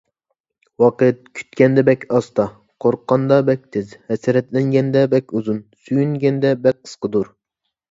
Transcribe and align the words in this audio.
ۋاقىت 0.83 1.19
كۈتكەندە 1.39 1.83
بەك 1.89 2.05
ئاستا، 2.15 2.45
قورققاندا 2.85 3.37
بەك 3.51 3.69
تېز، 3.77 3.93
ھەسرەتلەنگەندە 4.15 5.07
بەك 5.15 5.37
ئۇزۇن، 5.39 5.63
سۆيۈنگەندە 5.85 6.57
بەك 6.67 6.83
قىسقىدۇر. 6.85 7.33